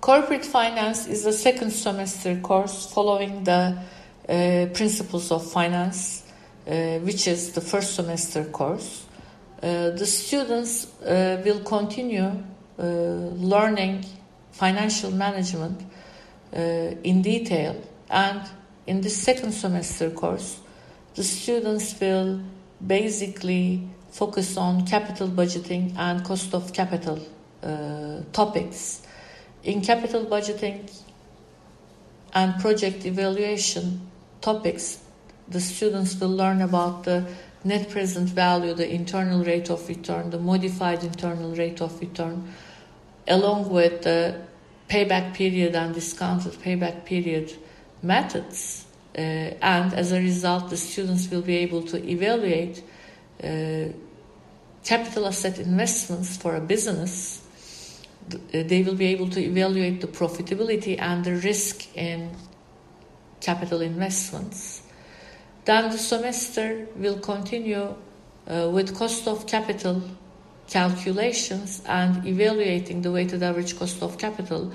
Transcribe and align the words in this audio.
Corporate 0.00 0.46
finance 0.46 1.06
is 1.06 1.24
the 1.24 1.32
second 1.32 1.72
semester 1.72 2.34
course 2.40 2.90
following 2.90 3.44
the 3.44 3.76
uh, 4.26 4.66
principles 4.72 5.30
of 5.30 5.50
finance, 5.52 6.24
uh, 6.66 6.98
which 7.00 7.28
is 7.28 7.52
the 7.52 7.60
first 7.60 7.96
semester 7.96 8.44
course. 8.44 9.04
Uh, 9.62 9.90
the 9.90 10.06
students 10.06 10.86
uh, 11.02 11.42
will 11.44 11.60
continue 11.60 12.32
uh, 12.78 12.82
learning 12.82 14.06
financial 14.52 15.10
management 15.10 15.82
uh, 16.56 16.58
in 17.04 17.20
detail, 17.20 17.76
and 18.08 18.40
in 18.86 19.02
the 19.02 19.10
second 19.10 19.52
semester 19.52 20.08
course, 20.08 20.60
the 21.14 21.22
students 21.22 21.94
will 22.00 22.40
basically 22.86 23.86
focus 24.10 24.56
on 24.56 24.86
capital 24.86 25.28
budgeting 25.28 25.94
and 25.98 26.24
cost 26.24 26.54
of 26.54 26.72
capital 26.72 27.18
topics 28.32 29.02
in 29.62 29.80
capital 29.80 30.24
budgeting 30.24 30.90
and 32.32 32.60
project 32.60 33.04
evaluation 33.04 34.08
topics, 34.40 35.00
the 35.48 35.60
students 35.60 36.18
will 36.18 36.30
learn 36.30 36.62
about 36.62 37.04
the 37.04 37.26
net 37.64 37.90
present 37.90 38.28
value, 38.28 38.72
the 38.72 38.88
internal 38.88 39.44
rate 39.44 39.68
of 39.68 39.86
return, 39.88 40.30
the 40.30 40.38
modified 40.38 41.04
internal 41.04 41.54
rate 41.54 41.80
of 41.82 42.00
return, 42.00 42.52
along 43.28 43.68
with 43.68 44.02
the 44.02 44.40
payback 44.88 45.34
period 45.34 45.74
and 45.74 45.94
discounted 45.94 46.52
payback 46.52 47.04
period 47.04 47.52
methods. 48.02 48.86
Uh, 49.16 49.20
and 49.20 49.92
as 49.92 50.12
a 50.12 50.20
result, 50.20 50.70
the 50.70 50.76
students 50.76 51.30
will 51.30 51.42
be 51.42 51.56
able 51.56 51.82
to 51.82 52.02
evaluate 52.08 52.82
uh, 53.42 53.92
capital 54.84 55.26
asset 55.26 55.58
investments 55.58 56.36
for 56.36 56.56
a 56.56 56.60
business 56.60 57.42
they 58.52 58.82
will 58.82 58.94
be 58.94 59.06
able 59.06 59.28
to 59.30 59.40
evaluate 59.40 60.00
the 60.00 60.06
profitability 60.06 61.00
and 61.00 61.24
the 61.24 61.36
risk 61.36 61.96
in 61.96 62.30
capital 63.40 63.80
investments. 63.80 64.82
Then 65.64 65.90
the 65.90 65.98
semester 65.98 66.86
will 66.96 67.18
continue 67.18 67.94
uh, 68.48 68.70
with 68.72 68.96
cost 68.96 69.28
of 69.28 69.46
capital 69.46 70.02
calculations 70.68 71.82
and 71.86 72.26
evaluating 72.26 73.02
the 73.02 73.10
weighted 73.10 73.42
average 73.42 73.78
cost 73.78 74.02
of 74.02 74.18
capital 74.18 74.72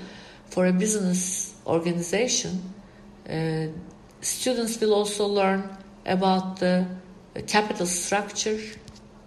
for 0.50 0.66
a 0.66 0.72
business 0.72 1.54
organization. 1.66 2.62
Uh, 3.28 3.66
students 4.20 4.80
will 4.80 4.94
also 4.94 5.26
learn 5.26 5.76
about 6.04 6.58
the 6.60 6.86
capital 7.46 7.86
structure. 7.86 8.58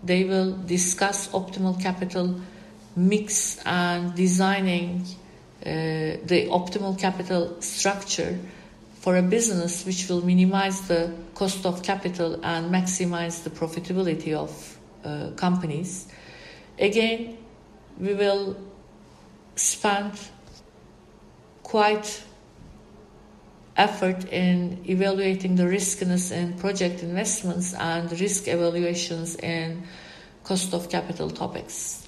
They 0.03 0.23
will 0.23 0.55
discuss 0.65 1.27
optimal 1.29 1.81
capital 1.81 2.39
mix 2.95 3.57
and 3.65 4.15
designing 4.15 5.05
uh, 5.65 5.65
the 6.25 6.47
optimal 6.49 6.97
capital 6.97 7.61
structure 7.61 8.37
for 8.99 9.17
a 9.17 9.21
business 9.21 9.85
which 9.85 10.09
will 10.09 10.25
minimize 10.25 10.87
the 10.87 11.13
cost 11.35 11.65
of 11.65 11.81
capital 11.83 12.39
and 12.43 12.71
maximize 12.71 13.43
the 13.43 13.49
profitability 13.49 14.33
of 14.33 14.77
uh, 15.03 15.31
companies. 15.35 16.07
Again, 16.77 17.37
we 17.97 18.13
will 18.13 18.57
spend 19.55 20.13
quite 21.63 22.23
effort 23.77 24.25
in 24.31 24.83
evaluating 24.87 25.55
the 25.55 25.67
riskiness 25.67 26.31
in 26.31 26.53
project 26.53 27.01
investments 27.01 27.73
and 27.73 28.11
risk 28.19 28.47
evaluations 28.47 29.35
in 29.37 29.83
cost 30.43 30.73
of 30.73 30.89
capital 30.89 31.29
topics. 31.29 32.05